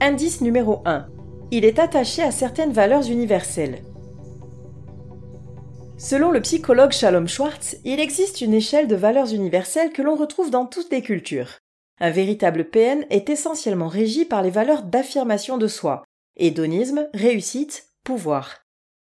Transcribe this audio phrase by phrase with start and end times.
[0.00, 1.06] Indice numéro 1.
[1.50, 3.78] Il est attaché à certaines valeurs universelles.
[6.02, 10.50] Selon le psychologue Shalom Schwartz, il existe une échelle de valeurs universelles que l'on retrouve
[10.50, 11.60] dans toutes les cultures.
[12.00, 16.02] Un véritable PN est essentiellement régi par les valeurs d'affirmation de soi,
[16.36, 18.64] hédonisme, réussite, pouvoir.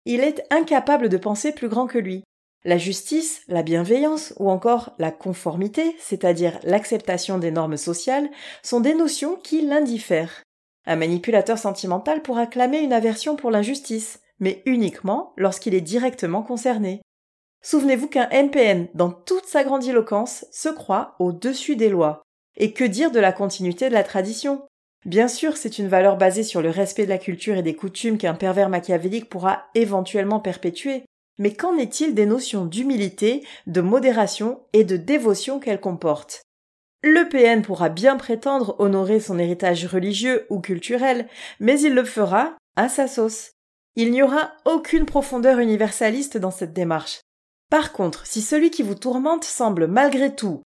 [0.06, 2.24] Il est incapable de penser plus grand que lui.
[2.64, 8.30] La justice, la bienveillance ou encore la conformité, c'est-à-dire l'acceptation des normes sociales,
[8.62, 10.42] sont des notions qui l'indiffèrent.
[10.86, 17.02] Un manipulateur sentimental pourra clamer une aversion pour l'injustice, mais uniquement lorsqu'il est directement concerné.
[17.62, 22.22] Souvenez-vous qu'un NPN, dans toute sa grandiloquence, se croit au-dessus des lois.
[22.56, 24.62] Et que dire de la continuité de la tradition?
[25.04, 28.18] Bien sûr, c'est une valeur basée sur le respect de la culture et des coutumes
[28.18, 31.04] qu'un pervers machiavélique pourra éventuellement perpétuer,
[31.38, 36.42] mais qu'en est-il des notions d'humilité, de modération et de dévotion qu'elle comporte
[37.02, 41.28] le PN pourra bien prétendre honorer son héritage religieux ou culturel,
[41.60, 43.52] mais il le fera à sa sauce.
[43.96, 47.20] Il n'y aura aucune profondeur universaliste dans cette démarche.
[47.70, 50.62] Par contre, si celui qui vous tourmente semble malgré tout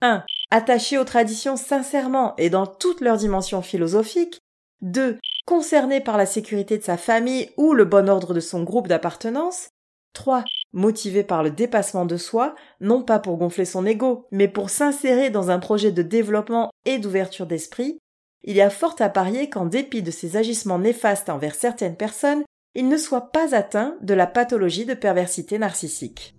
[0.00, 0.24] 1.
[0.50, 4.38] Attaché aux traditions sincèrement et dans toutes leurs dimensions philosophiques,
[4.82, 5.18] 2.
[5.44, 9.70] Concerné par la sécurité de sa famille ou le bon ordre de son groupe d'appartenance,
[10.12, 10.44] 3.
[10.72, 15.30] Motivé par le dépassement de soi, non pas pour gonfler son ego, mais pour s'insérer
[15.30, 17.98] dans un projet de développement et d'ouverture d'esprit,
[18.44, 22.44] il y a fort à parier qu'en dépit de ses agissements néfastes envers certaines personnes,
[22.74, 26.34] il ne soit pas atteint de la pathologie de perversité narcissique.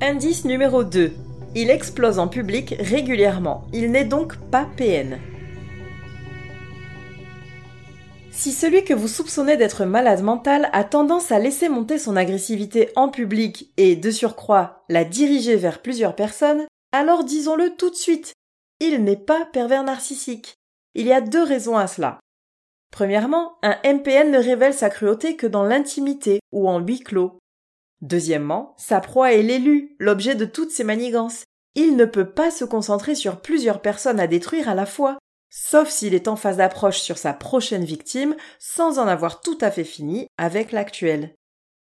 [0.00, 1.12] Indice numéro 2.
[1.54, 3.66] Il explose en public régulièrement.
[3.72, 5.18] Il n'est donc pas PN.
[8.30, 12.90] Si celui que vous soupçonnez d'être malade mental a tendance à laisser monter son agressivité
[12.94, 18.34] en public et, de surcroît, la diriger vers plusieurs personnes, alors disons-le tout de suite,
[18.80, 20.54] il n'est pas pervers narcissique.
[20.94, 22.18] Il y a deux raisons à cela.
[22.90, 27.38] Premièrement, un MPN ne révèle sa cruauté que dans l'intimité ou en huis clos.
[28.00, 31.44] Deuxièmement, sa proie est l'élu, l'objet de toutes ses manigances.
[31.74, 35.18] Il ne peut pas se concentrer sur plusieurs personnes à détruire à la fois,
[35.50, 39.70] sauf s'il est en phase d'approche sur sa prochaine victime sans en avoir tout à
[39.70, 41.34] fait fini avec l'actuelle.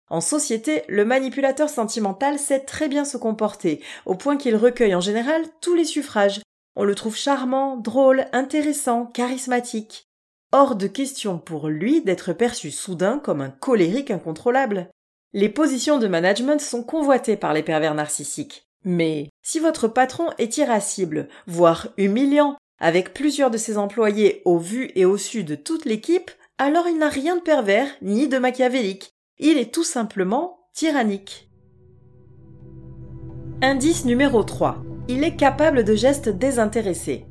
[0.10, 5.02] En société, le manipulateur sentimental sait très bien se comporter, au point qu'il recueille en
[5.02, 6.42] général tous les suffrages.
[6.82, 10.08] On le trouve charmant, drôle, intéressant, charismatique.
[10.54, 14.90] Hors de question pour lui d'être perçu soudain comme un colérique incontrôlable.
[15.34, 18.64] Les positions de management sont convoitées par les pervers narcissiques.
[18.86, 24.90] Mais si votre patron est irascible, voire humiliant, avec plusieurs de ses employés au vu
[24.96, 29.12] et au su de toute l'équipe, alors il n'a rien de pervers ni de machiavélique.
[29.38, 31.50] Il est tout simplement tyrannique.
[33.62, 34.82] Indice numéro 3.
[35.12, 37.26] Il est capable de gestes désintéressés.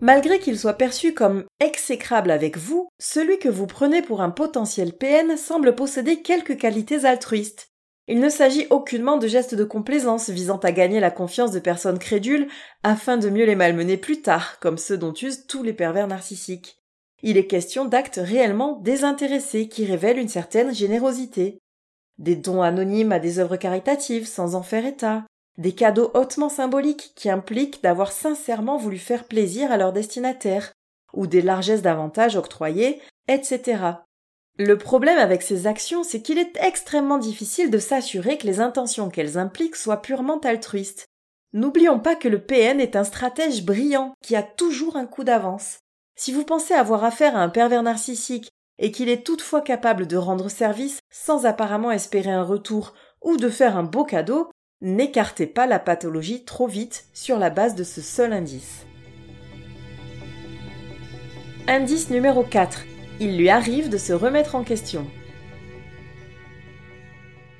[0.00, 4.92] Malgré qu'il soit perçu comme exécrable avec vous, celui que vous prenez pour un potentiel
[4.94, 7.68] PN semble posséder quelques qualités altruistes.
[8.08, 12.00] Il ne s'agit aucunement de gestes de complaisance visant à gagner la confiance de personnes
[12.00, 12.48] crédules
[12.82, 16.82] afin de mieux les malmener plus tard, comme ceux dont usent tous les pervers narcissiques.
[17.22, 21.60] Il est question d'actes réellement désintéressés qui révèlent une certaine générosité.
[22.18, 25.24] Des dons anonymes à des œuvres caritatives sans en faire état,
[25.60, 30.72] des cadeaux hautement symboliques qui impliquent d'avoir sincèrement voulu faire plaisir à leur destinataire,
[31.12, 32.98] ou des largesses d'avantages octroyés,
[33.28, 33.82] etc.
[34.56, 39.10] Le problème avec ces actions, c'est qu'il est extrêmement difficile de s'assurer que les intentions
[39.10, 41.06] qu'elles impliquent soient purement altruistes.
[41.52, 45.80] N'oublions pas que le PN est un stratège brillant qui a toujours un coup d'avance.
[46.16, 50.16] Si vous pensez avoir affaire à un pervers narcissique et qu'il est toutefois capable de
[50.16, 54.50] rendre service sans apparemment espérer un retour ou de faire un beau cadeau,
[54.82, 58.86] n'écartez pas la pathologie trop vite sur la base de ce seul indice.
[61.66, 62.84] Indice numéro 4.
[63.20, 65.06] Il lui arrive de se remettre en question.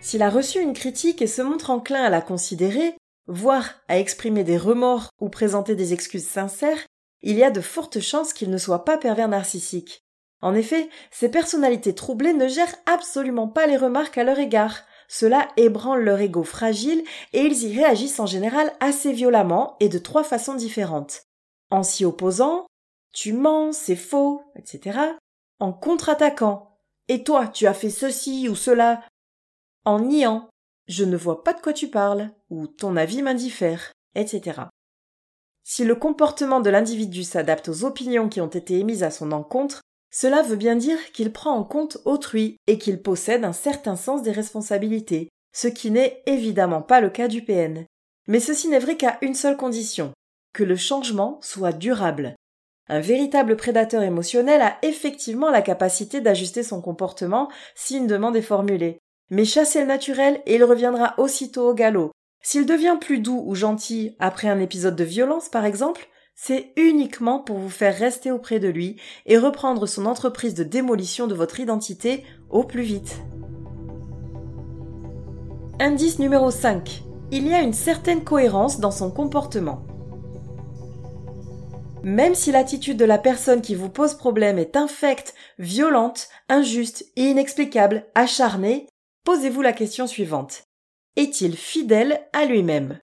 [0.01, 2.95] S'il a reçu une critique et se montre enclin à la considérer,
[3.27, 6.87] voire à exprimer des remords ou présenter des excuses sincères,
[7.23, 10.03] il y a de fortes chances qu'il ne soit pas pervers narcissique.
[10.41, 14.85] En effet, ces personnalités troublées ne gèrent absolument pas les remarques à leur égard.
[15.13, 17.03] Cela ébranle leur ego fragile
[17.33, 21.25] et ils y réagissent en général assez violemment et de trois façons différentes.
[21.69, 22.69] En s'y opposant,
[23.13, 25.01] tu mens, c'est faux, etc.
[25.59, 26.79] En contre-attaquant,
[27.09, 29.03] et toi, tu as fait ceci ou cela.
[29.85, 30.49] En niant,
[30.87, 34.61] je ne vois pas de quoi tu parles, ou ton avis m'indiffère, etc.
[35.65, 39.81] Si le comportement de l'individu s'adapte aux opinions qui ont été émises à son encontre,
[40.11, 44.23] cela veut bien dire qu'il prend en compte autrui et qu'il possède un certain sens
[44.23, 47.85] des responsabilités, ce qui n'est évidemment pas le cas du PN.
[48.27, 50.13] Mais ceci n'est vrai qu'à une seule condition,
[50.53, 52.35] que le changement soit durable.
[52.89, 58.43] Un véritable prédateur émotionnel a effectivement la capacité d'ajuster son comportement si une demande est
[58.43, 58.99] formulée.
[59.31, 62.11] Mais chassez le naturel et il reviendra aussitôt au galop.
[62.43, 67.41] S'il devient plus doux ou gentil après un épisode de violence par exemple, c'est uniquement
[67.41, 68.97] pour vous faire rester auprès de lui
[69.27, 73.21] et reprendre son entreprise de démolition de votre identité au plus vite.
[75.79, 77.03] Indice numéro 5.
[77.31, 79.87] Il y a une certaine cohérence dans son comportement.
[82.03, 88.07] Même si l'attitude de la personne qui vous pose problème est infecte, violente, injuste, inexplicable,
[88.15, 88.89] acharnée,
[89.25, 90.65] posez-vous la question suivante.
[91.17, 92.99] Est-il fidèle à lui-même?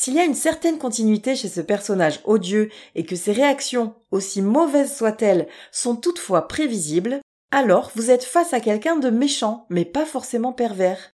[0.00, 4.42] S'il y a une certaine continuité chez ce personnage odieux et que ses réactions, aussi
[4.42, 7.18] mauvaises soient-elles, sont toutefois prévisibles,
[7.50, 11.10] alors vous êtes face à quelqu'un de méchant, mais pas forcément pervers.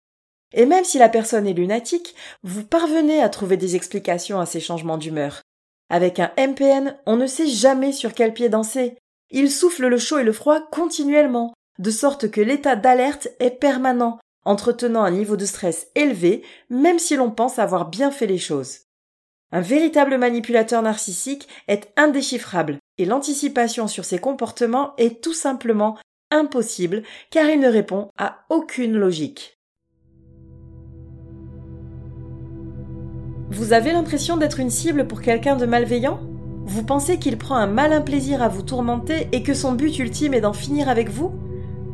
[0.52, 4.60] Et même si la personne est lunatique, vous parvenez à trouver des explications à ces
[4.60, 5.40] changements d'humeur.
[5.88, 8.98] Avec un MPN, on ne sait jamais sur quel pied danser.
[9.30, 14.18] Il souffle le chaud et le froid continuellement, de sorte que l'état d'alerte est permanent,
[14.44, 18.80] entretenant un niveau de stress élevé, même si l'on pense avoir bien fait les choses.
[19.52, 25.96] Un véritable manipulateur narcissique est indéchiffrable, et l'anticipation sur ses comportements est tout simplement
[26.30, 29.58] impossible, car il ne répond à aucune logique.
[33.50, 36.18] Vous avez l'impression d'être une cible pour quelqu'un de malveillant?
[36.66, 40.34] Vous pensez qu'il prend un malin plaisir à vous tourmenter et que son but ultime
[40.34, 41.32] est d'en finir avec vous?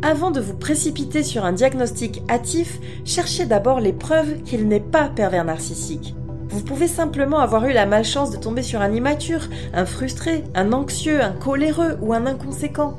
[0.02, 5.08] Avant de vous précipiter sur un diagnostic hâtif, cherchez d'abord les preuves qu'il n'est pas
[5.08, 6.14] pervers narcissique.
[6.48, 10.72] Vous pouvez simplement avoir eu la malchance de tomber sur un immature, un frustré, un
[10.72, 12.96] anxieux, un coléreux ou un inconséquent.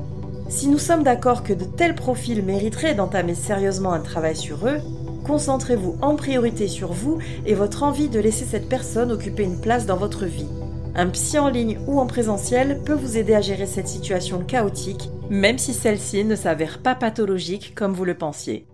[0.48, 4.78] Si nous sommes d'accord que de tels profils mériteraient d'entamer sérieusement un travail sur eux,
[5.24, 9.86] Concentrez-vous en priorité sur vous et votre envie de laisser cette personne occuper une place
[9.86, 10.48] dans votre vie.
[10.94, 15.08] Un psy en ligne ou en présentiel peut vous aider à gérer cette situation chaotique,
[15.30, 18.66] même si celle-ci ne s'avère pas pathologique comme vous le pensiez.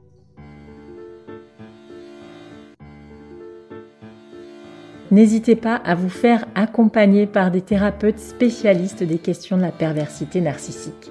[5.12, 10.40] N'hésitez pas à vous faire accompagner par des thérapeutes spécialistes des questions de la perversité
[10.40, 11.10] narcissique.